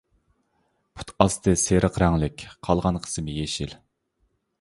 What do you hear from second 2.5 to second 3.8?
قالغان قىسمى يېشىل.